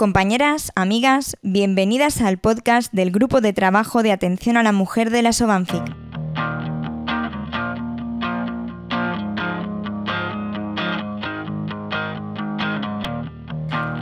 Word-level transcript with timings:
Compañeras, 0.00 0.72
amigas, 0.76 1.36
bienvenidas 1.42 2.22
al 2.22 2.38
podcast 2.38 2.90
del 2.90 3.10
Grupo 3.10 3.42
de 3.42 3.52
Trabajo 3.52 4.02
de 4.02 4.12
Atención 4.12 4.56
a 4.56 4.62
la 4.62 4.72
Mujer 4.72 5.10
de 5.10 5.20
la 5.20 5.34
Sobanfic. 5.34 5.84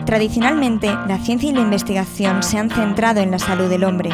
Tradicionalmente, 0.07 0.87
la 0.87 1.19
ciencia 1.19 1.51
y 1.51 1.53
la 1.53 1.63
investigación 1.63 2.45
se 2.45 2.59
han 2.59 2.71
centrado 2.71 3.19
en 3.19 3.33
la 3.33 3.41
salud 3.41 3.69
del 3.69 3.83
hombre. 3.83 4.11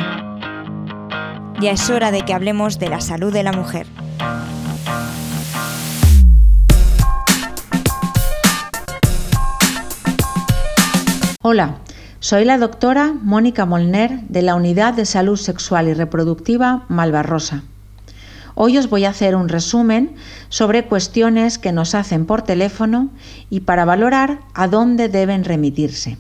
Ya 1.60 1.72
es 1.72 1.90
hora 1.90 2.10
de 2.10 2.22
que 2.22 2.32
hablemos 2.32 2.78
de 2.78 2.88
la 2.88 3.02
salud 3.02 3.30
de 3.30 3.42
la 3.42 3.52
mujer. 3.52 3.86
Hola, 11.54 11.76
soy 12.18 12.44
la 12.44 12.58
doctora 12.58 13.12
Mónica 13.12 13.64
Molner 13.64 14.22
de 14.22 14.42
la 14.42 14.56
Unidad 14.56 14.92
de 14.92 15.06
Salud 15.06 15.36
Sexual 15.36 15.86
y 15.86 15.94
Reproductiva 15.94 16.84
Malvarrosa. 16.88 17.62
Hoy 18.56 18.76
os 18.76 18.90
voy 18.90 19.04
a 19.04 19.10
hacer 19.10 19.36
un 19.36 19.48
resumen 19.48 20.16
sobre 20.48 20.86
cuestiones 20.86 21.58
que 21.58 21.70
nos 21.70 21.94
hacen 21.94 22.26
por 22.26 22.42
teléfono 22.42 23.08
y 23.50 23.60
para 23.60 23.84
valorar 23.84 24.40
a 24.52 24.66
dónde 24.66 25.08
deben 25.08 25.44
remitirse. 25.44 26.18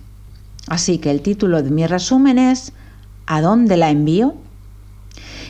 Así 0.68 0.98
que 0.98 1.10
el 1.10 1.20
título 1.20 1.64
de 1.64 1.70
mi 1.72 1.84
resumen 1.84 2.38
es 2.38 2.72
¿A 3.26 3.40
dónde 3.40 3.76
la 3.76 3.90
envío? 3.90 4.36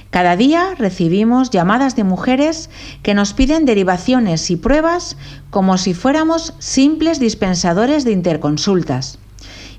Cada 0.08 0.34
día 0.34 0.74
recibimos 0.78 1.50
llamadas 1.50 1.94
de 1.94 2.04
mujeres 2.04 2.70
que 3.02 3.12
nos 3.12 3.34
piden 3.34 3.66
derivaciones 3.66 4.50
y 4.50 4.56
pruebas 4.56 5.18
como 5.50 5.76
si 5.76 5.92
fuéramos 5.92 6.54
simples 6.58 7.20
dispensadores 7.20 8.04
de 8.04 8.12
interconsultas 8.12 9.18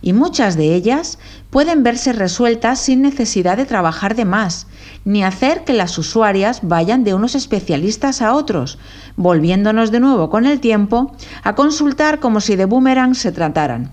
y 0.02 0.13
muchas 0.13 0.55
de 0.55 0.76
ellas 0.76 1.20
pueden 1.49 1.84
verse 1.84 2.13
resueltas 2.13 2.80
sin 2.80 3.02
necesidad 3.02 3.58
de 3.58 3.66
trabajar 3.66 4.15
de 4.15 4.26
más, 4.26 4.68
ni 5.04 5.24
hacer 5.24 5.63
que 5.63 5.74
las 5.74 5.98
usuarias 5.98 6.60
vayan 6.63 7.04
de 7.04 7.13
unos 7.13 7.35
especialistas 7.35 8.21
a 8.21 8.34
otros, 8.34 8.77
volviéndonos 9.15 9.91
de 9.91 9.99
nuevo 9.99 10.29
con 10.29 10.46
el 10.46 10.60
tiempo 10.60 11.15
a 11.43 11.55
consultar 11.55 12.20
como 12.20 12.41
si 12.41 12.55
de 12.55 12.65
boomerang 12.65 13.15
se 13.15 13.32
trataran. 13.32 13.91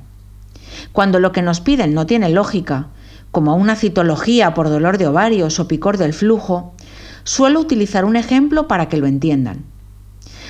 Cuando 0.92 1.18
lo 1.18 1.32
que 1.32 1.42
nos 1.42 1.60
piden 1.60 1.94
no 1.94 2.06
tiene 2.06 2.28
lógica, 2.28 2.88
como 3.30 3.56
una 3.56 3.76
citología 3.76 4.54
por 4.54 4.68
dolor 4.68 4.98
de 4.98 5.06
ovarios 5.06 5.58
o 5.58 5.66
picor 5.66 5.96
del 5.96 6.12
flujo, 6.12 6.74
suelo 7.24 7.60
utilizar 7.60 8.04
un 8.04 8.16
ejemplo 8.16 8.68
para 8.68 8.88
que 8.88 8.98
lo 8.98 9.06
entiendan. 9.06 9.64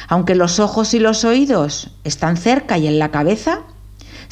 Aunque 0.09 0.35
los 0.35 0.59
ojos 0.59 0.93
y 0.95 0.99
los 0.99 1.25
oídos 1.25 1.93
están 2.05 2.37
cerca 2.37 2.79
y 2.79 2.87
en 2.87 2.99
la 2.99 3.11
cabeza, 3.11 3.63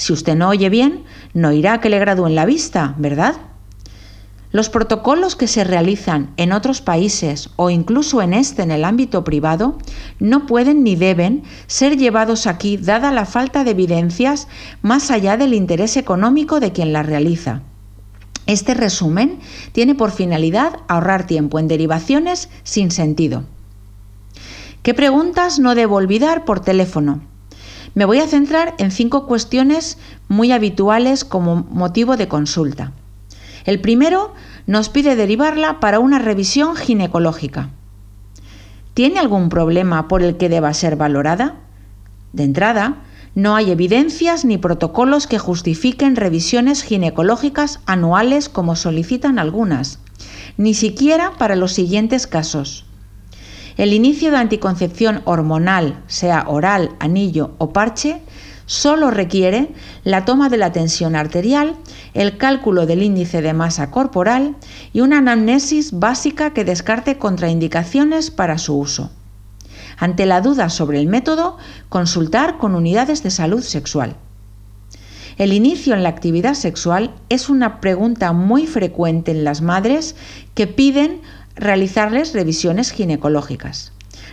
si 0.00 0.14
usted 0.14 0.34
no 0.34 0.48
oye 0.48 0.70
bien, 0.70 1.04
no 1.34 1.52
irá 1.52 1.74
a 1.74 1.80
que 1.82 1.90
le 1.90 1.98
gradúen 1.98 2.34
la 2.34 2.46
vista, 2.46 2.94
¿verdad? 2.96 3.34
Los 4.50 4.70
protocolos 4.70 5.36
que 5.36 5.46
se 5.46 5.62
realizan 5.62 6.32
en 6.38 6.52
otros 6.52 6.80
países 6.80 7.50
o 7.56 7.68
incluso 7.68 8.22
en 8.22 8.32
este 8.32 8.62
en 8.62 8.70
el 8.70 8.86
ámbito 8.86 9.24
privado 9.24 9.76
no 10.18 10.46
pueden 10.46 10.84
ni 10.84 10.96
deben 10.96 11.42
ser 11.66 11.98
llevados 11.98 12.46
aquí 12.46 12.78
dada 12.78 13.12
la 13.12 13.26
falta 13.26 13.62
de 13.62 13.72
evidencias 13.72 14.48
más 14.80 15.10
allá 15.10 15.36
del 15.36 15.52
interés 15.52 15.98
económico 15.98 16.60
de 16.60 16.72
quien 16.72 16.94
las 16.94 17.04
realiza. 17.04 17.60
Este 18.46 18.72
resumen 18.72 19.38
tiene 19.72 19.94
por 19.94 20.12
finalidad 20.12 20.78
ahorrar 20.88 21.26
tiempo 21.26 21.58
en 21.58 21.68
derivaciones 21.68 22.48
sin 22.62 22.90
sentido. 22.90 23.44
¿Qué 24.82 24.94
preguntas 24.94 25.58
no 25.58 25.74
debo 25.74 25.96
olvidar 25.96 26.46
por 26.46 26.60
teléfono? 26.60 27.20
Me 27.94 28.04
voy 28.04 28.20
a 28.20 28.26
centrar 28.26 28.74
en 28.78 28.90
cinco 28.90 29.26
cuestiones 29.26 29.98
muy 30.28 30.52
habituales 30.52 31.24
como 31.24 31.56
motivo 31.70 32.16
de 32.16 32.28
consulta. 32.28 32.92
El 33.64 33.80
primero 33.80 34.32
nos 34.66 34.88
pide 34.88 35.16
derivarla 35.16 35.80
para 35.80 35.98
una 35.98 36.18
revisión 36.18 36.76
ginecológica. 36.76 37.70
¿Tiene 38.94 39.18
algún 39.18 39.48
problema 39.48 40.08
por 40.08 40.22
el 40.22 40.36
que 40.36 40.48
deba 40.48 40.72
ser 40.74 40.96
valorada? 40.96 41.56
De 42.32 42.44
entrada, 42.44 42.98
no 43.34 43.54
hay 43.54 43.70
evidencias 43.70 44.44
ni 44.44 44.58
protocolos 44.58 45.26
que 45.26 45.38
justifiquen 45.38 46.16
revisiones 46.16 46.82
ginecológicas 46.82 47.80
anuales 47.86 48.48
como 48.48 48.76
solicitan 48.76 49.38
algunas, 49.38 50.00
ni 50.56 50.74
siquiera 50.74 51.32
para 51.38 51.56
los 51.56 51.72
siguientes 51.72 52.26
casos. 52.26 52.84
El 53.80 53.94
inicio 53.94 54.30
de 54.30 54.36
anticoncepción 54.36 55.22
hormonal, 55.24 56.02
sea 56.06 56.44
oral, 56.48 56.90
anillo 56.98 57.52
o 57.56 57.72
parche, 57.72 58.20
solo 58.66 59.10
requiere 59.10 59.70
la 60.04 60.26
toma 60.26 60.50
de 60.50 60.58
la 60.58 60.70
tensión 60.70 61.16
arterial, 61.16 61.76
el 62.12 62.36
cálculo 62.36 62.84
del 62.84 63.02
índice 63.02 63.40
de 63.40 63.54
masa 63.54 63.90
corporal 63.90 64.54
y 64.92 65.00
una 65.00 65.16
anamnesis 65.16 65.98
básica 65.98 66.52
que 66.52 66.66
descarte 66.66 67.16
contraindicaciones 67.16 68.30
para 68.30 68.58
su 68.58 68.76
uso. 68.76 69.12
Ante 69.96 70.26
la 70.26 70.42
duda 70.42 70.68
sobre 70.68 71.00
el 71.00 71.06
método, 71.06 71.56
consultar 71.88 72.58
con 72.58 72.74
unidades 72.74 73.22
de 73.22 73.30
salud 73.30 73.62
sexual. 73.62 74.14
El 75.38 75.54
inicio 75.54 75.94
en 75.94 76.02
la 76.02 76.10
actividad 76.10 76.52
sexual 76.52 77.14
es 77.30 77.48
una 77.48 77.80
pregunta 77.80 78.34
muy 78.34 78.66
frecuente 78.66 79.30
en 79.30 79.42
las 79.42 79.62
madres 79.62 80.16
que 80.54 80.66
piden 80.66 81.22
realizarles 81.56 82.32
revisiones 82.32 82.92
ginecológicas. 82.92 83.92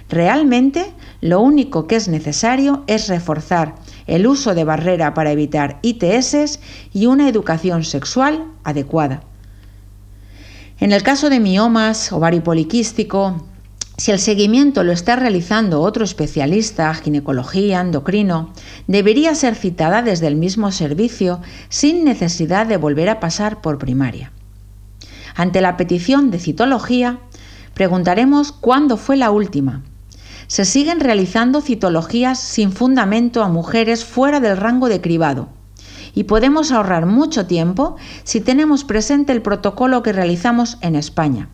Realmente 0.10 0.94
lo 1.20 1.42
único 1.42 1.88
que 1.88 1.96
es 1.96 2.08
necesario 2.08 2.84
es 2.88 3.08
reforzar 3.10 3.76
el 4.06 4.26
uso 4.28 4.56
de 4.56 4.64
barrera 4.64 5.14
para 5.14 5.32
evitar 5.32 5.80
ITS 5.82 6.60
y 6.94 7.08
una 7.08 7.28
educación 7.28 7.84
sexual 7.84 8.46
adecuada. 8.64 9.24
En 10.80 10.92
el 10.92 11.04
caso 11.04 11.30
de 11.30 11.40
miomas, 11.40 12.12
ovario 12.12 12.44
poliquístico, 12.44 13.44
si 13.98 14.12
el 14.12 14.20
seguimiento 14.20 14.84
lo 14.84 14.92
está 14.92 15.16
realizando 15.16 15.82
otro 15.82 16.06
especialista, 16.06 16.94
ginecología, 16.94 17.82
endocrino, 17.82 18.54
debería 18.86 19.34
ser 19.34 19.56
citada 19.56 20.04
desde 20.04 20.28
el 20.28 20.36
mismo 20.36 20.72
servicio 20.72 21.42
sin 21.70 22.06
necesidad 22.06 22.68
de 22.68 22.78
volver 22.78 23.10
a 23.10 23.20
pasar 23.20 23.60
por 23.60 23.80
primaria. 23.80 24.32
Ante 25.38 25.62
la 25.62 25.78
petición 25.78 26.32
de 26.32 26.40
citología, 26.40 27.20
preguntaremos 27.76 28.52
cuándo 28.52 28.98
fue 28.98 29.18
la 29.18 29.30
última. 29.30 29.84
Se 30.48 30.66
siguen 30.66 31.00
realizando 31.00 31.62
citologías 31.62 32.40
sin 32.40 32.72
fundamento 32.72 33.44
a 33.44 33.48
mujeres 33.48 34.04
fuera 34.04 34.40
del 34.40 34.58
rango 34.58 34.90
de 34.90 35.00
cribado 35.00 35.50
y 36.16 36.24
podemos 36.24 36.72
ahorrar 36.72 37.06
mucho 37.06 37.46
tiempo 37.46 37.98
si 38.24 38.42
tenemos 38.42 38.84
presente 38.84 39.32
el 39.32 39.44
protocolo 39.44 40.02
que 40.02 40.12
realizamos 40.12 40.80
en 40.82 40.96
España. 40.96 41.50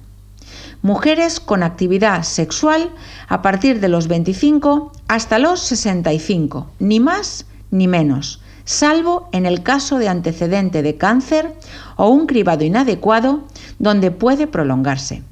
Mujeres 0.81 1.41
con 1.41 1.61
actividad 1.61 2.23
sexual 2.23 2.89
a 3.27 3.41
partir 3.41 3.81
de 3.81 3.89
los 3.89 4.07
25 4.07 4.93
hasta 5.09 5.39
los 5.39 5.59
65, 5.59 6.69
ni 6.79 7.01
más 7.01 7.47
ni 7.69 7.89
menos, 7.89 8.39
salvo 8.65 9.27
en 9.33 9.45
el 9.45 9.63
caso 9.63 9.97
de 9.97 10.07
antecedente 10.07 10.81
de 10.81 10.97
cáncer 10.97 11.53
o 11.97 12.07
un 12.07 12.27
cribado 12.27 12.63
inadecuado 12.63 13.43
donde 13.83 14.11
puede 14.11 14.47
prolongarse. 14.47 15.23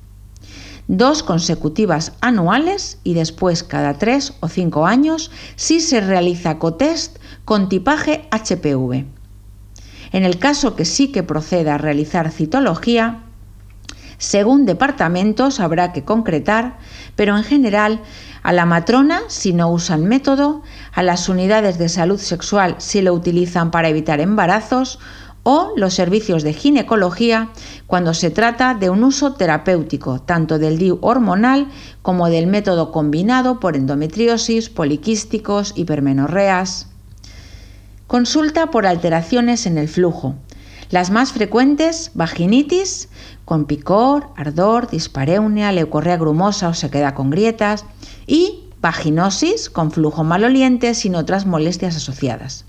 Dos 0.90 1.24
consecutivas 1.24 2.12
anuales 2.20 3.00
y 3.02 3.14
después 3.14 3.64
cada 3.64 3.94
tres 3.94 4.34
o 4.42 4.50
cinco 4.50 4.86
años 4.86 5.32
si 5.56 5.80
se 5.80 6.02
realiza 6.02 6.60
cotest 6.60 7.18
con 7.46 7.70
tipaje 7.70 8.28
HPV. 8.30 9.06
En 10.12 10.26
el 10.26 10.38
caso 10.38 10.76
que 10.76 10.84
sí 10.84 11.14
que 11.14 11.24
proceda 11.24 11.76
a 11.76 11.78
realizar 11.78 12.30
citología, 12.30 13.22
según 14.18 14.66
departamentos 14.66 15.62
habrá 15.62 15.94
que 15.94 16.04
concretar, 16.04 16.78
pero 17.16 17.38
en 17.38 17.46
general 17.46 18.02
a 18.44 18.52
la 18.52 18.66
matrona 18.66 19.22
si 19.30 19.54
no 19.54 19.72
usan 19.72 20.04
método, 20.04 20.62
a 20.92 21.04
las 21.04 21.30
unidades 21.30 21.78
de 21.78 21.88
salud 21.88 22.20
sexual 22.20 22.76
si 22.80 23.02
lo 23.02 23.14
utilizan 23.14 23.72
para 23.72 23.88
evitar 23.88 24.20
embarazos 24.20 25.00
o 25.44 25.72
los 25.75 25.94
servicios 25.94 26.43
de 26.43 26.53
ginecología 26.53 27.49
cuando 27.88 28.14
se 28.14 28.29
trata 28.29 28.73
de 28.73 28.90
un 28.90 29.03
uso 29.03 29.34
terapéutico, 29.34 30.22
tanto 30.22 30.59
del 30.59 30.78
DIU 30.78 30.99
hormonal 31.02 31.67
como 32.02 32.29
del 32.29 32.47
método 32.47 32.91
combinado 32.91 33.59
por 33.59 33.76
endometriosis, 33.76 34.70
poliquísticos, 34.70 35.73
hipermenorreas. 35.76 36.88
Consulta 38.08 38.67
por 38.67 38.85
alteraciones 38.85 39.66
en 39.66 39.78
el 39.78 39.88
flujo. 39.88 40.35
Las 40.90 41.09
más 41.09 41.32
frecuentes, 41.32 42.11
vaginitis, 42.14 43.08
con 43.46 43.66
picor, 43.66 44.28
ardor, 44.35 44.90
dispareunia, 44.90 45.72
leucorrea 45.72 46.17
grumosa 46.17 46.67
o 46.67 46.73
se 46.73 46.90
queda 46.90 47.16
con 47.16 47.29
grietas, 47.29 47.85
y 48.28 48.66
vaginosis, 48.82 49.70
con 49.70 49.91
flujo 49.91 50.23
maloliente 50.23 50.94
sin 50.94 51.16
otras 51.16 51.46
molestias 51.46 51.96
asociadas. 51.96 52.66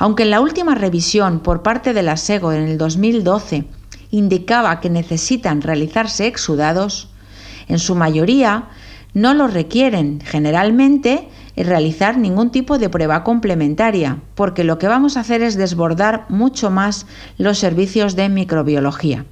Aunque 0.00 0.22
en 0.22 0.30
la 0.30 0.40
última 0.40 0.74
revisión 0.74 1.40
por 1.40 1.62
parte 1.62 1.92
de 1.92 2.02
la 2.02 2.16
SEGO 2.16 2.52
en 2.52 2.62
el 2.62 2.78
2012 2.78 3.66
indicaba 4.10 4.80
que 4.80 4.88
necesitan 4.88 5.60
realizarse 5.60 6.26
exudados, 6.26 7.10
en 7.68 7.78
su 7.78 7.94
mayoría 7.94 8.70
no 9.12 9.34
los 9.34 9.52
requieren. 9.52 10.22
Generalmente 10.24 11.28
realizar 11.54 12.16
ningún 12.16 12.50
tipo 12.50 12.78
de 12.78 12.88
prueba 12.88 13.22
complementaria, 13.24 14.22
porque 14.34 14.64
lo 14.64 14.78
que 14.78 14.88
vamos 14.88 15.18
a 15.18 15.20
hacer 15.20 15.42
es 15.42 15.56
desbordar 15.56 16.24
mucho 16.30 16.70
más 16.70 17.06
los 17.36 17.58
servicios 17.58 18.16
de 18.16 18.30
microbiología. 18.30 19.26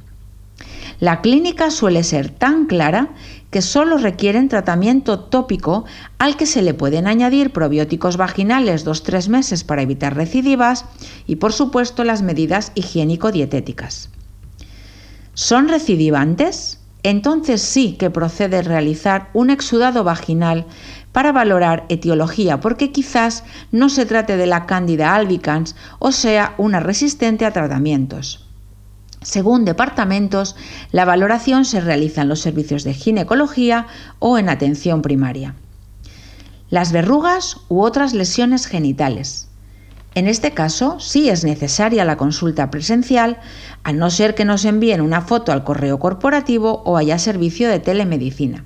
La 1.00 1.22
clínica 1.22 1.70
suele 1.70 2.02
ser 2.02 2.28
tan 2.28 2.66
clara 2.66 3.08
que 3.50 3.62
solo 3.62 3.96
requieren 3.96 4.48
tratamiento 4.48 5.20
tópico 5.20 5.84
al 6.18 6.36
que 6.36 6.46
se 6.46 6.62
le 6.62 6.74
pueden 6.74 7.06
añadir 7.06 7.52
probióticos 7.52 8.16
vaginales 8.16 8.86
2-3 8.86 9.28
meses 9.28 9.64
para 9.64 9.82
evitar 9.82 10.14
recidivas 10.14 10.84
y 11.26 11.36
por 11.36 11.52
supuesto 11.52 12.04
las 12.04 12.22
medidas 12.22 12.72
higiénico-dietéticas. 12.74 14.10
¿Son 15.34 15.68
recidivantes? 15.68 16.80
Entonces 17.04 17.62
sí 17.62 17.96
que 17.96 18.10
procede 18.10 18.60
realizar 18.62 19.30
un 19.32 19.50
exudado 19.50 20.02
vaginal 20.02 20.66
para 21.12 21.32
valorar 21.32 21.86
etiología, 21.88 22.60
porque 22.60 22.92
quizás 22.92 23.44
no 23.70 23.88
se 23.88 24.04
trate 24.04 24.36
de 24.36 24.46
la 24.46 24.66
Candida 24.66 25.14
albicans 25.14 25.74
o 26.00 26.12
sea 26.12 26.54
una 26.58 26.80
resistente 26.80 27.46
a 27.46 27.52
tratamientos. 27.52 28.47
Según 29.22 29.64
departamentos, 29.64 30.56
la 30.92 31.04
valoración 31.04 31.64
se 31.64 31.80
realiza 31.80 32.22
en 32.22 32.28
los 32.28 32.40
servicios 32.40 32.84
de 32.84 32.94
ginecología 32.94 33.86
o 34.18 34.38
en 34.38 34.48
atención 34.48 35.02
primaria. 35.02 35.54
Las 36.70 36.92
verrugas 36.92 37.58
u 37.68 37.82
otras 37.82 38.14
lesiones 38.14 38.66
genitales. 38.66 39.48
En 40.14 40.26
este 40.26 40.52
caso, 40.52 41.00
sí 41.00 41.28
es 41.28 41.44
necesaria 41.44 42.04
la 42.04 42.16
consulta 42.16 42.70
presencial, 42.70 43.38
a 43.82 43.92
no 43.92 44.10
ser 44.10 44.34
que 44.34 44.44
nos 44.44 44.64
envíen 44.64 45.00
una 45.00 45.20
foto 45.20 45.52
al 45.52 45.64
correo 45.64 45.98
corporativo 45.98 46.82
o 46.84 46.96
haya 46.96 47.18
servicio 47.18 47.68
de 47.68 47.78
telemedicina. 47.78 48.64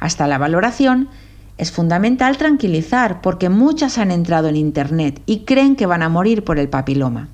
Hasta 0.00 0.26
la 0.26 0.38
valoración, 0.38 1.08
es 1.56 1.70
fundamental 1.70 2.36
tranquilizar 2.36 3.20
porque 3.20 3.48
muchas 3.48 3.98
han 3.98 4.10
entrado 4.10 4.48
en 4.48 4.56
Internet 4.56 5.22
y 5.26 5.40
creen 5.40 5.76
que 5.76 5.86
van 5.86 6.02
a 6.02 6.08
morir 6.08 6.44
por 6.44 6.58
el 6.58 6.68
papiloma. 6.68 7.28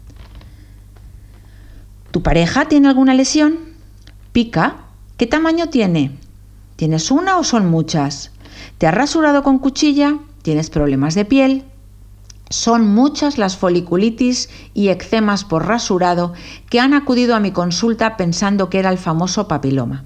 ¿Tu 2.10 2.22
pareja 2.22 2.66
tiene 2.66 2.88
alguna 2.88 3.14
lesión? 3.14 3.58
¿Pica? 4.32 4.78
¿Qué 5.16 5.26
tamaño 5.26 5.68
tiene? 5.68 6.18
¿Tienes 6.74 7.12
una 7.12 7.38
o 7.38 7.44
son 7.44 7.70
muchas? 7.70 8.32
¿Te 8.78 8.88
has 8.88 8.94
rasurado 8.94 9.44
con 9.44 9.60
cuchilla? 9.60 10.18
¿Tienes 10.42 10.70
problemas 10.70 11.14
de 11.14 11.24
piel? 11.24 11.64
Son 12.48 12.92
muchas 12.92 13.38
las 13.38 13.56
foliculitis 13.56 14.50
y 14.74 14.88
eczemas 14.88 15.44
por 15.44 15.68
rasurado 15.68 16.32
que 16.68 16.80
han 16.80 16.94
acudido 16.94 17.36
a 17.36 17.40
mi 17.40 17.52
consulta 17.52 18.16
pensando 18.16 18.70
que 18.70 18.80
era 18.80 18.90
el 18.90 18.98
famoso 18.98 19.46
papiloma. 19.46 20.04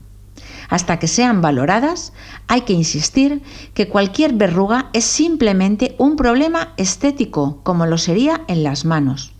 Hasta 0.68 0.98
que 0.98 1.08
sean 1.08 1.40
valoradas, 1.40 2.12
hay 2.48 2.62
que 2.62 2.74
insistir 2.74 3.42
que 3.72 3.88
cualquier 3.88 4.34
verruga 4.34 4.90
es 4.92 5.04
simplemente 5.04 5.94
un 5.98 6.16
problema 6.16 6.74
estético, 6.76 7.60
como 7.62 7.86
lo 7.86 7.96
sería 7.96 8.42
en 8.46 8.62
las 8.62 8.84
manos. 8.84 9.33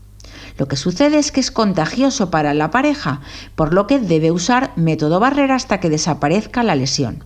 Lo 0.57 0.69
que 0.69 0.77
sucede 0.77 1.19
es 1.19 1.33
que 1.33 1.41
es 1.41 1.51
contagioso 1.51 2.31
para 2.31 2.55
la 2.55 2.71
pareja, 2.71 3.21
por 3.57 3.75
lo 3.75 3.87
que 3.87 3.99
debe 3.99 4.31
usar 4.31 4.73
método 4.77 5.21
barrera 5.21 5.57
hasta 5.57 5.81
que 5.81 5.91
desaparezca 5.91 6.63
la 6.63 6.77
lesión. 6.77 7.25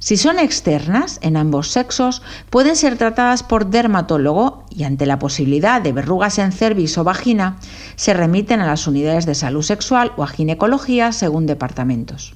Si 0.00 0.16
son 0.16 0.38
externas, 0.38 1.18
en 1.22 1.36
ambos 1.36 1.72
sexos, 1.72 2.22
pueden 2.50 2.76
ser 2.76 2.96
tratadas 2.96 3.42
por 3.42 3.66
dermatólogo 3.66 4.64
y 4.70 4.84
ante 4.84 5.06
la 5.06 5.18
posibilidad 5.18 5.82
de 5.82 5.92
verrugas 5.92 6.38
en 6.38 6.52
cervix 6.52 6.96
o 6.98 7.04
vagina, 7.04 7.56
se 7.96 8.14
remiten 8.14 8.60
a 8.60 8.66
las 8.66 8.86
unidades 8.86 9.26
de 9.26 9.34
salud 9.34 9.62
sexual 9.62 10.12
o 10.16 10.22
a 10.22 10.28
ginecología 10.28 11.10
según 11.10 11.46
departamentos. 11.46 12.34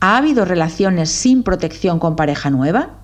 ¿Ha 0.00 0.18
habido 0.18 0.44
relaciones 0.44 1.10
sin 1.10 1.42
protección 1.42 1.98
con 1.98 2.14
pareja 2.14 2.50
nueva? 2.50 3.03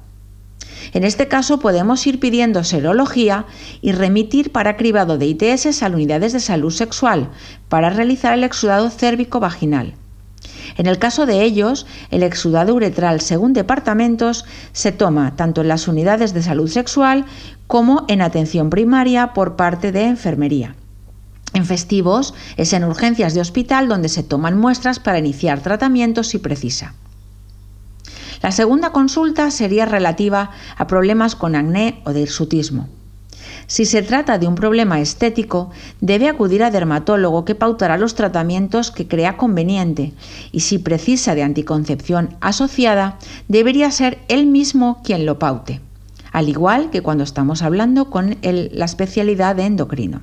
En 0.93 1.05
este 1.05 1.29
caso 1.29 1.61
podemos 1.61 2.07
ir 2.07 2.19
pidiendo 2.19 2.65
serología 2.65 3.47
y 3.81 3.93
remitir 3.93 4.51
para 4.53 4.77
cribado 4.77 5.19
de 5.19 5.27
ITS 5.27 5.83
a 5.83 5.89
unidades 5.89 6.33
de 6.33 6.41
salud 6.41 6.73
sexual 6.73 7.31
para 7.69 7.91
realizar 7.91 8.35
el 8.35 8.45
exudado 8.45 8.91
cérvico-vaginal. 8.91 9.95
En 10.77 10.87
el 10.87 10.99
caso 10.99 11.27
de 11.27 11.43
ellos, 11.43 11.87
el 12.11 12.23
exudado 12.23 12.75
uretral 12.75 13.21
según 13.21 13.53
departamentos 13.53 14.45
se 14.73 14.93
toma 14.93 15.37
tanto 15.37 15.61
en 15.61 15.69
las 15.69 15.89
unidades 15.89 16.33
de 16.33 16.43
salud 16.43 16.69
sexual 16.69 17.25
como 17.67 18.05
en 18.09 18.23
atención 18.23 18.71
primaria 18.71 19.33
por 19.33 19.57
parte 19.57 19.93
de 19.93 20.07
enfermería. 20.07 20.75
En 21.53 21.67
festivos 21.67 22.35
es 22.57 22.73
en 22.73 22.85
urgencias 22.85 23.35
de 23.35 23.41
hospital 23.41 23.89
donde 23.89 24.09
se 24.09 24.23
toman 24.23 24.59
muestras 24.59 24.99
para 25.01 25.19
iniciar 25.19 25.61
tratamientos 25.61 26.29
si 26.29 26.39
precisa. 26.39 26.95
La 28.43 28.53
segunda 28.53 28.91
consulta 28.91 29.51
sería 29.51 29.85
relativa 29.85 30.51
a 30.77 30.87
problemas 30.87 31.37
con 31.37 31.55
acné 31.55 32.01
o 32.05 32.13
de 32.13 32.23
hirsutismo. 32.23 32.89
Si 33.67 33.85
se 33.85 34.03
trata 34.03 34.39
de 34.39 34.49
un 34.49 34.55
problema 34.55 35.01
estético, 35.01 35.71
debe 36.01 36.29
acudir 36.29 36.65
a 36.65 36.71
dermatólogo 36.71 37.45
que 37.45 37.55
pautará 37.55 37.99
los 37.99 38.15
tratamientos 38.15 38.91
que 38.91 39.07
crea 39.07 39.37
conveniente 39.37 40.13
y 40.51 40.61
si 40.61 40.79
precisa 40.79 41.35
de 41.35 41.43
anticoncepción 41.43 42.37
asociada, 42.41 43.19
debería 43.47 43.91
ser 43.91 44.19
él 44.29 44.47
mismo 44.47 45.01
quien 45.05 45.25
lo 45.25 45.39
paute, 45.39 45.81
al 46.33 46.49
igual 46.49 46.91
que 46.91 47.03
cuando 47.03 47.23
estamos 47.23 47.63
hablando 47.63 48.11
con 48.11 48.39
la 48.43 48.85
especialidad 48.85 49.55
de 49.55 49.67
endocrino. 49.67 50.23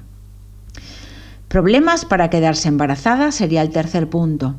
Problemas 1.47 2.03
para 2.03 2.29
quedarse 2.29 2.67
embarazada 2.67 3.31
sería 3.31 3.61
el 3.61 3.69
tercer 3.69 4.09
punto. 4.09 4.55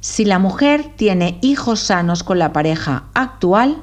Si 0.00 0.24
la 0.24 0.38
mujer 0.38 0.92
tiene 0.96 1.38
hijos 1.42 1.80
sanos 1.80 2.22
con 2.22 2.38
la 2.38 2.54
pareja 2.54 3.04
actual, 3.12 3.82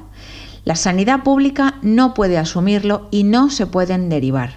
la 0.64 0.74
sanidad 0.74 1.22
pública 1.22 1.76
no 1.80 2.12
puede 2.12 2.38
asumirlo 2.38 3.06
y 3.12 3.22
no 3.22 3.50
se 3.50 3.66
pueden 3.66 4.08
derivar. 4.08 4.54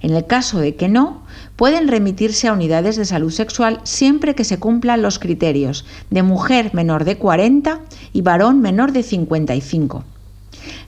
En 0.00 0.14
el 0.14 0.26
caso 0.26 0.58
de 0.58 0.74
que 0.74 0.88
no, 0.88 1.22
pueden 1.56 1.88
remitirse 1.88 2.48
a 2.48 2.54
unidades 2.54 2.96
de 2.96 3.04
salud 3.04 3.30
sexual 3.30 3.80
siempre 3.84 4.34
que 4.34 4.44
se 4.44 4.58
cumplan 4.58 5.02
los 5.02 5.18
criterios 5.18 5.84
de 6.10 6.22
mujer 6.22 6.70
menor 6.72 7.04
de 7.04 7.18
40 7.18 7.80
y 8.14 8.22
varón 8.22 8.60
menor 8.60 8.92
de 8.92 9.02
55, 9.02 10.04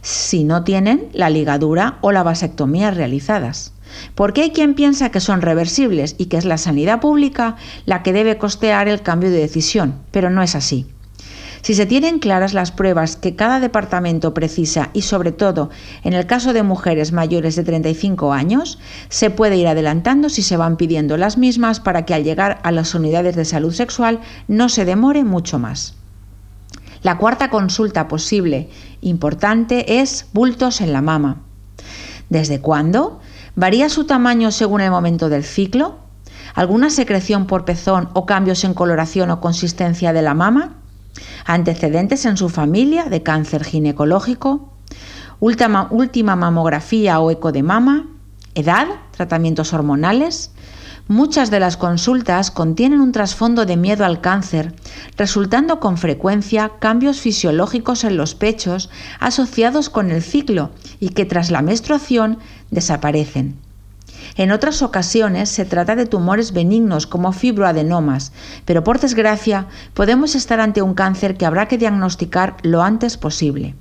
si 0.00 0.44
no 0.44 0.64
tienen 0.64 1.08
la 1.12 1.28
ligadura 1.28 1.98
o 2.00 2.10
la 2.10 2.22
vasectomía 2.22 2.90
realizadas. 2.90 3.72
Porque 4.14 4.42
hay 4.42 4.50
quien 4.50 4.74
piensa 4.74 5.10
que 5.10 5.20
son 5.20 5.42
reversibles 5.42 6.14
y 6.18 6.26
que 6.26 6.36
es 6.36 6.44
la 6.44 6.58
sanidad 6.58 7.00
pública 7.00 7.56
la 7.86 8.02
que 8.02 8.12
debe 8.12 8.38
costear 8.38 8.88
el 8.88 9.02
cambio 9.02 9.30
de 9.30 9.38
decisión, 9.38 9.94
pero 10.10 10.30
no 10.30 10.42
es 10.42 10.54
así. 10.54 10.86
Si 11.62 11.74
se 11.74 11.86
tienen 11.86 12.18
claras 12.18 12.54
las 12.54 12.70
pruebas 12.70 13.16
que 13.16 13.34
cada 13.34 13.60
departamento 13.60 14.32
precisa 14.32 14.90
y 14.92 15.02
sobre 15.02 15.32
todo 15.32 15.70
en 16.04 16.12
el 16.12 16.26
caso 16.26 16.52
de 16.52 16.62
mujeres 16.62 17.12
mayores 17.12 17.56
de 17.56 17.64
35 17.64 18.32
años, 18.32 18.78
se 19.08 19.30
puede 19.30 19.56
ir 19.56 19.66
adelantando 19.66 20.28
si 20.28 20.42
se 20.42 20.56
van 20.56 20.76
pidiendo 20.76 21.16
las 21.16 21.36
mismas 21.36 21.80
para 21.80 22.04
que 22.04 22.14
al 22.14 22.24
llegar 22.24 22.60
a 22.62 22.70
las 22.70 22.94
unidades 22.94 23.34
de 23.36 23.44
salud 23.44 23.72
sexual 23.72 24.20
no 24.46 24.68
se 24.68 24.84
demore 24.84 25.24
mucho 25.24 25.58
más. 25.58 25.94
La 27.02 27.18
cuarta 27.18 27.50
consulta 27.50 28.08
posible 28.08 28.68
importante 29.00 30.00
es 30.00 30.26
bultos 30.32 30.80
en 30.80 30.92
la 30.92 31.02
mama. 31.02 31.42
¿Desde 32.28 32.60
cuándo? 32.60 33.20
¿Varía 33.54 33.88
su 33.88 34.04
tamaño 34.04 34.50
según 34.50 34.80
el 34.80 34.90
momento 34.90 35.28
del 35.28 35.44
ciclo? 35.44 35.96
¿Alguna 36.54 36.90
secreción 36.90 37.46
por 37.46 37.64
pezón 37.64 38.08
o 38.14 38.26
cambios 38.26 38.64
en 38.64 38.74
coloración 38.74 39.30
o 39.30 39.40
consistencia 39.40 40.12
de 40.12 40.22
la 40.22 40.34
mama? 40.34 40.76
¿Antecedentes 41.44 42.24
en 42.24 42.36
su 42.36 42.48
familia 42.48 43.04
de 43.04 43.22
cáncer 43.22 43.64
ginecológico? 43.64 44.72
Última, 45.40 45.88
última 45.90 46.36
mamografía 46.36 47.20
o 47.20 47.30
eco 47.30 47.52
de 47.52 47.62
mama? 47.62 48.06
¿Edad? 48.54 48.86
¿Tratamientos 49.12 49.72
hormonales? 49.72 50.50
Muchas 51.08 51.50
de 51.50 51.58
las 51.58 51.78
consultas 51.78 52.50
contienen 52.50 53.00
un 53.00 53.12
trasfondo 53.12 53.64
de 53.64 53.78
miedo 53.78 54.04
al 54.04 54.20
cáncer, 54.20 54.74
resultando 55.16 55.80
con 55.80 55.96
frecuencia 55.96 56.72
cambios 56.80 57.18
fisiológicos 57.18 58.04
en 58.04 58.18
los 58.18 58.34
pechos 58.34 58.90
asociados 59.18 59.88
con 59.88 60.10
el 60.10 60.22
ciclo 60.22 60.70
y 61.00 61.08
que 61.08 61.24
tras 61.24 61.50
la 61.50 61.62
menstruación 61.62 62.38
desaparecen. 62.70 63.56
En 64.36 64.50
otras 64.50 64.82
ocasiones 64.82 65.48
se 65.48 65.64
trata 65.64 65.96
de 65.96 66.04
tumores 66.04 66.52
benignos 66.52 67.06
como 67.06 67.32
fibroadenomas, 67.32 68.32
pero 68.66 68.84
por 68.84 69.00
desgracia 69.00 69.66
podemos 69.94 70.34
estar 70.34 70.60
ante 70.60 70.82
un 70.82 70.92
cáncer 70.92 71.38
que 71.38 71.46
habrá 71.46 71.68
que 71.68 71.78
diagnosticar 71.78 72.58
lo 72.62 72.82
antes 72.82 73.16
posible. 73.16 73.74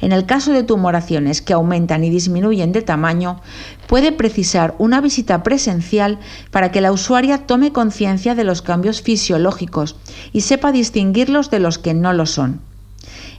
En 0.00 0.12
el 0.12 0.26
caso 0.26 0.52
de 0.52 0.62
tumoraciones 0.62 1.42
que 1.42 1.52
aumentan 1.52 2.04
y 2.04 2.10
disminuyen 2.10 2.72
de 2.72 2.82
tamaño, 2.82 3.40
puede 3.86 4.12
precisar 4.12 4.74
una 4.78 5.00
visita 5.00 5.42
presencial 5.42 6.18
para 6.50 6.70
que 6.70 6.80
la 6.80 6.92
usuaria 6.92 7.46
tome 7.46 7.72
conciencia 7.72 8.34
de 8.34 8.44
los 8.44 8.62
cambios 8.62 9.02
fisiológicos 9.02 9.96
y 10.32 10.42
sepa 10.42 10.72
distinguirlos 10.72 11.50
de 11.50 11.60
los 11.60 11.78
que 11.78 11.94
no 11.94 12.12
lo 12.12 12.26
son. 12.26 12.60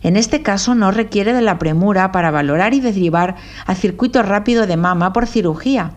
En 0.04 0.16
este 0.16 0.42
caso 0.42 0.76
no 0.76 0.92
requiere 0.92 1.34
de 1.34 1.42
la 1.42 1.60
premura 1.60 2.12
para 2.12 2.32
valorar 2.32 2.74
y 2.74 2.80
derivar 2.80 3.36
a 3.66 3.76
circuito 3.76 4.24
rápido 4.24 4.68
de 4.68 4.78
mama 4.78 5.14
por 5.14 5.28
cirugía, 5.28 5.94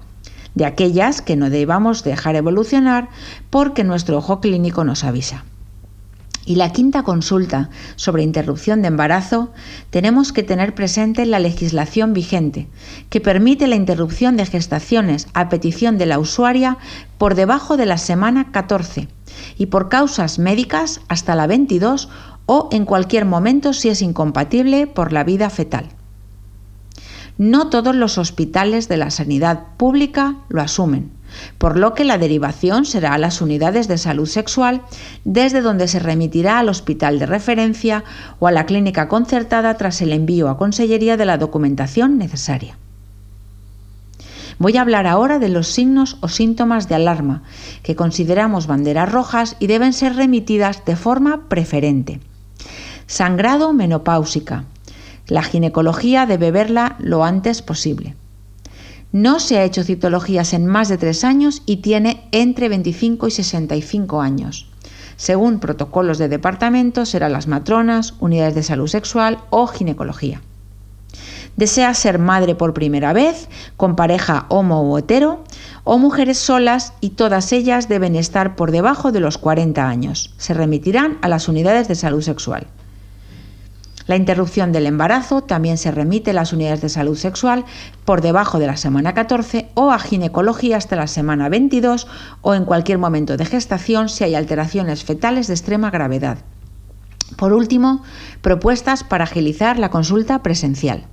de 0.54 0.66
aquellas 0.66 1.22
que 1.22 1.36
no 1.36 1.50
debamos 1.50 2.02
dejar 2.02 2.34
evolucionar 2.36 3.08
porque 3.50 3.84
nuestro 3.84 4.18
ojo 4.18 4.40
clínico 4.40 4.84
nos 4.84 5.04
avisa. 5.04 5.44
Y 6.46 6.54
la 6.56 6.72
quinta 6.72 7.02
consulta 7.02 7.68
sobre 7.96 8.22
interrupción 8.22 8.80
de 8.80 8.88
embarazo, 8.88 9.50
tenemos 9.90 10.32
que 10.32 10.42
tener 10.42 10.74
presente 10.74 11.26
la 11.26 11.38
legislación 11.38 12.14
vigente, 12.14 12.68
que 13.10 13.20
permite 13.20 13.66
la 13.66 13.76
interrupción 13.76 14.36
de 14.36 14.46
gestaciones 14.46 15.28
a 15.34 15.48
petición 15.48 15.98
de 15.98 16.06
la 16.06 16.18
usuaria 16.18 16.78
por 17.18 17.34
debajo 17.34 17.76
de 17.76 17.86
la 17.86 17.98
semana 17.98 18.50
14 18.52 19.08
y 19.58 19.66
por 19.66 19.88
causas 19.88 20.38
médicas 20.38 21.00
hasta 21.08 21.34
la 21.34 21.46
22 21.46 22.08
o 22.46 22.68
en 22.72 22.84
cualquier 22.84 23.26
momento 23.26 23.72
si 23.72 23.90
es 23.90 24.02
incompatible 24.02 24.86
por 24.86 25.12
la 25.12 25.24
vida 25.24 25.50
fetal. 25.50 25.90
No 27.38 27.68
todos 27.68 27.94
los 27.94 28.18
hospitales 28.18 28.88
de 28.88 28.96
la 28.96 29.10
sanidad 29.10 29.76
pública 29.76 30.36
lo 30.48 30.60
asumen 30.62 31.19
por 31.58 31.78
lo 31.78 31.94
que 31.94 32.04
la 32.04 32.18
derivación 32.18 32.84
será 32.84 33.14
a 33.14 33.18
las 33.18 33.40
unidades 33.40 33.88
de 33.88 33.98
salud 33.98 34.26
sexual, 34.26 34.82
desde 35.24 35.60
donde 35.60 35.88
se 35.88 35.98
remitirá 35.98 36.58
al 36.58 36.68
hospital 36.68 37.18
de 37.18 37.26
referencia 37.26 38.04
o 38.38 38.46
a 38.46 38.52
la 38.52 38.66
clínica 38.66 39.08
concertada 39.08 39.74
tras 39.74 40.00
el 40.02 40.12
envío 40.12 40.48
a 40.48 40.58
Consellería 40.58 41.16
de 41.16 41.26
la 41.26 41.38
documentación 41.38 42.18
necesaria. 42.18 42.76
Voy 44.60 44.76
a 44.76 44.82
hablar 44.82 45.06
ahora 45.06 45.38
de 45.38 45.48
los 45.48 45.68
signos 45.68 46.18
o 46.20 46.28
síntomas 46.28 46.86
de 46.86 46.94
alarma, 46.94 47.42
que 47.82 47.96
consideramos 47.96 48.66
banderas 48.66 49.10
rojas 49.10 49.56
y 49.58 49.68
deben 49.68 49.94
ser 49.94 50.16
remitidas 50.16 50.84
de 50.84 50.96
forma 50.96 51.48
preferente. 51.48 52.20
Sangrado 53.06 53.72
menopáusica. 53.72 54.64
La 55.26 55.42
ginecología 55.42 56.26
debe 56.26 56.50
verla 56.50 56.96
lo 56.98 57.24
antes 57.24 57.62
posible. 57.62 58.16
No 59.12 59.40
se 59.40 59.58
ha 59.58 59.64
hecho 59.64 59.82
citologías 59.82 60.52
en 60.52 60.66
más 60.66 60.88
de 60.88 60.96
tres 60.96 61.24
años 61.24 61.62
y 61.66 61.78
tiene 61.78 62.28
entre 62.30 62.68
25 62.68 63.26
y 63.26 63.30
65 63.32 64.20
años. 64.20 64.68
Según 65.16 65.58
protocolos 65.58 66.18
de 66.18 66.28
departamento, 66.28 67.04
serán 67.04 67.32
las 67.32 67.48
matronas, 67.48 68.14
unidades 68.20 68.54
de 68.54 68.62
salud 68.62 68.86
sexual 68.86 69.38
o 69.50 69.66
ginecología. 69.66 70.42
Desea 71.56 71.92
ser 71.94 72.20
madre 72.20 72.54
por 72.54 72.72
primera 72.72 73.12
vez, 73.12 73.48
con 73.76 73.96
pareja 73.96 74.46
homo 74.48 74.80
o 74.80 74.96
hetero, 74.96 75.42
o 75.82 75.98
mujeres 75.98 76.38
solas 76.38 76.92
y 77.00 77.10
todas 77.10 77.52
ellas 77.52 77.88
deben 77.88 78.14
estar 78.14 78.54
por 78.54 78.70
debajo 78.70 79.10
de 79.10 79.20
los 79.20 79.38
40 79.38 79.88
años. 79.88 80.32
Se 80.38 80.54
remitirán 80.54 81.18
a 81.20 81.28
las 81.28 81.48
unidades 81.48 81.88
de 81.88 81.96
salud 81.96 82.22
sexual. 82.22 82.68
La 84.10 84.16
interrupción 84.16 84.72
del 84.72 84.86
embarazo 84.86 85.40
también 85.40 85.78
se 85.78 85.92
remite 85.92 86.32
a 86.32 86.34
las 86.34 86.52
unidades 86.52 86.80
de 86.80 86.88
salud 86.88 87.16
sexual 87.16 87.64
por 88.04 88.22
debajo 88.22 88.58
de 88.58 88.66
la 88.66 88.76
semana 88.76 89.14
14 89.14 89.68
o 89.74 89.92
a 89.92 90.00
ginecología 90.00 90.78
hasta 90.78 90.96
la 90.96 91.06
semana 91.06 91.48
22 91.48 92.08
o 92.42 92.54
en 92.54 92.64
cualquier 92.64 92.98
momento 92.98 93.36
de 93.36 93.44
gestación 93.44 94.08
si 94.08 94.24
hay 94.24 94.34
alteraciones 94.34 95.04
fetales 95.04 95.46
de 95.46 95.54
extrema 95.54 95.92
gravedad. 95.92 96.38
Por 97.36 97.52
último, 97.52 98.02
propuestas 98.42 99.04
para 99.04 99.22
agilizar 99.22 99.78
la 99.78 99.90
consulta 99.90 100.42
presencial. 100.42 101.06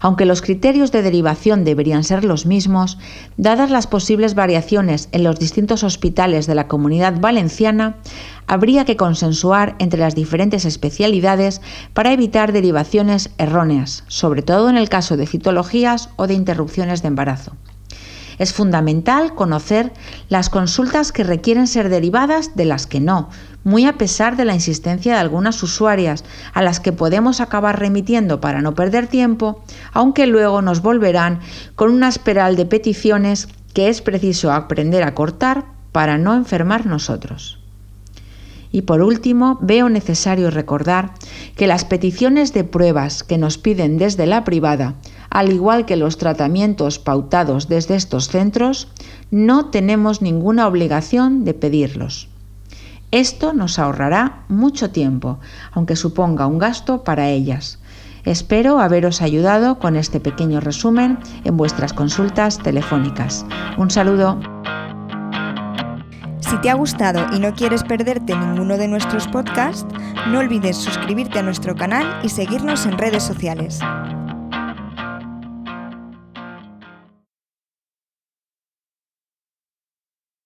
Aunque 0.00 0.24
los 0.24 0.42
criterios 0.42 0.92
de 0.92 1.02
derivación 1.02 1.64
deberían 1.64 2.04
ser 2.04 2.24
los 2.24 2.46
mismos, 2.46 2.98
dadas 3.36 3.70
las 3.70 3.86
posibles 3.86 4.34
variaciones 4.34 5.08
en 5.12 5.24
los 5.24 5.38
distintos 5.38 5.82
hospitales 5.82 6.46
de 6.46 6.54
la 6.54 6.68
comunidad 6.68 7.20
valenciana, 7.20 7.96
habría 8.46 8.84
que 8.84 8.96
consensuar 8.96 9.76
entre 9.78 10.00
las 10.00 10.14
diferentes 10.14 10.64
especialidades 10.64 11.60
para 11.92 12.12
evitar 12.12 12.52
derivaciones 12.52 13.30
erróneas, 13.38 14.04
sobre 14.06 14.42
todo 14.42 14.70
en 14.70 14.76
el 14.76 14.88
caso 14.88 15.16
de 15.16 15.26
citologías 15.26 16.10
o 16.16 16.26
de 16.26 16.34
interrupciones 16.34 17.02
de 17.02 17.08
embarazo. 17.08 17.56
Es 18.38 18.52
fundamental 18.52 19.34
conocer 19.34 19.92
las 20.28 20.48
consultas 20.48 21.12
que 21.12 21.24
requieren 21.24 21.66
ser 21.66 21.88
derivadas 21.88 22.54
de 22.54 22.64
las 22.64 22.86
que 22.86 23.00
no, 23.00 23.30
muy 23.64 23.84
a 23.84 23.98
pesar 23.98 24.36
de 24.36 24.44
la 24.44 24.54
insistencia 24.54 25.14
de 25.14 25.18
algunas 25.18 25.62
usuarias, 25.62 26.24
a 26.54 26.62
las 26.62 26.80
que 26.80 26.92
podemos 26.92 27.40
acabar 27.40 27.78
remitiendo 27.78 28.40
para 28.40 28.62
no 28.62 28.74
perder 28.74 29.08
tiempo, 29.08 29.62
aunque 29.92 30.26
luego 30.26 30.62
nos 30.62 30.82
volverán 30.82 31.40
con 31.74 31.92
una 31.92 32.08
espiral 32.08 32.56
de 32.56 32.66
peticiones 32.66 33.48
que 33.74 33.88
es 33.88 34.00
preciso 34.02 34.52
aprender 34.52 35.02
a 35.02 35.14
cortar 35.14 35.66
para 35.92 36.18
no 36.18 36.34
enfermar 36.34 36.86
nosotros. 36.86 37.58
Y 38.70 38.82
por 38.82 39.02
último, 39.02 39.58
veo 39.60 39.88
necesario 39.88 40.50
recordar 40.50 41.12
que 41.56 41.66
las 41.66 41.84
peticiones 41.84 42.52
de 42.52 42.64
pruebas 42.64 43.24
que 43.24 43.38
nos 43.38 43.56
piden 43.56 43.98
desde 43.98 44.26
la 44.26 44.44
privada 44.44 44.94
al 45.30 45.52
igual 45.52 45.86
que 45.86 45.96
los 45.96 46.18
tratamientos 46.18 46.98
pautados 46.98 47.68
desde 47.68 47.96
estos 47.96 48.28
centros, 48.28 48.88
no 49.30 49.66
tenemos 49.66 50.22
ninguna 50.22 50.66
obligación 50.66 51.44
de 51.44 51.54
pedirlos. 51.54 52.28
Esto 53.10 53.54
nos 53.54 53.78
ahorrará 53.78 54.44
mucho 54.48 54.90
tiempo, 54.90 55.38
aunque 55.72 55.96
suponga 55.96 56.46
un 56.46 56.58
gasto 56.58 57.04
para 57.04 57.28
ellas. 57.28 57.78
Espero 58.24 58.80
haberos 58.80 59.22
ayudado 59.22 59.78
con 59.78 59.96
este 59.96 60.20
pequeño 60.20 60.60
resumen 60.60 61.18
en 61.44 61.56
vuestras 61.56 61.94
consultas 61.94 62.58
telefónicas. 62.58 63.46
Un 63.78 63.90
saludo. 63.90 64.38
Si 66.40 66.56
te 66.60 66.68
ha 66.70 66.74
gustado 66.74 67.26
y 67.34 67.38
no 67.38 67.54
quieres 67.54 67.84
perderte 67.84 68.36
ninguno 68.36 68.76
de 68.76 68.88
nuestros 68.88 69.26
podcasts, 69.28 69.86
no 70.28 70.40
olvides 70.40 70.76
suscribirte 70.76 71.38
a 71.38 71.42
nuestro 71.42 71.74
canal 71.74 72.20
y 72.22 72.28
seguirnos 72.28 72.84
en 72.84 72.98
redes 72.98 73.22
sociales. 73.22 73.80